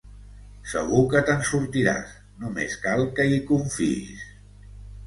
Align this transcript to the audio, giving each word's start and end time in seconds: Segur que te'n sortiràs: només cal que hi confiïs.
Segur 0.71 1.01
que 1.11 1.21
te'n 1.27 1.45
sortiràs: 1.51 2.17
només 2.45 2.79
cal 2.87 3.07
que 3.21 3.29
hi 3.37 3.41
confiïs. 3.53 4.27